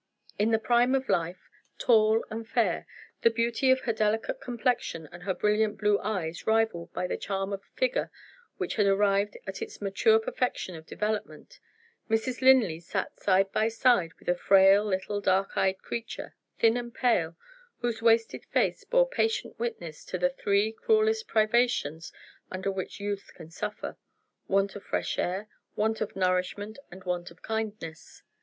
In 0.39 0.49
the 0.49 0.57
prime 0.57 0.95
of 0.95 1.09
life, 1.09 1.47
tall 1.77 2.25
and 2.31 2.49
fair 2.49 2.87
the 3.21 3.29
beauty 3.29 3.69
of 3.69 3.81
her 3.81 3.93
delicate 3.93 4.41
complexion 4.41 5.07
and 5.11 5.21
her 5.21 5.33
brilliant 5.35 5.77
blue 5.77 5.99
eyes 5.99 6.47
rivaled 6.47 6.91
by 6.91 7.05
the 7.05 7.17
charm 7.17 7.53
of 7.53 7.61
a 7.61 7.77
figure 7.79 8.09
which 8.57 8.77
had 8.77 8.87
arrived 8.87 9.37
at 9.45 9.61
its 9.61 9.79
mature 9.79 10.17
perfection 10.17 10.75
of 10.75 10.87
development 10.87 11.59
Mrs. 12.09 12.41
Linley 12.41 12.79
sat 12.79 13.19
side 13.19 13.51
by 13.51 13.67
side 13.67 14.13
with 14.17 14.27
a 14.27 14.33
frail 14.33 14.83
little 14.83 15.21
dark 15.21 15.55
eyed 15.55 15.77
creature, 15.83 16.33
thin 16.57 16.77
and 16.77 16.95
pale, 16.95 17.35
whose 17.81 18.01
wasted 18.01 18.43
face 18.45 18.83
bore 18.83 19.07
patient 19.07 19.59
witness 19.59 20.03
to 20.05 20.17
the 20.17 20.31
three 20.31 20.71
cruelest 20.71 21.27
privations 21.27 22.11
under 22.49 22.71
which 22.71 22.99
youth 22.99 23.29
can 23.35 23.51
suffer 23.51 23.97
want 24.47 24.75
of 24.75 24.81
fresh 24.81 25.19
air, 25.19 25.47
want 25.75 26.01
of 26.01 26.15
nourishment, 26.15 26.79
and 26.89 27.03
want 27.03 27.29
of 27.29 27.43
kindness. 27.43 28.23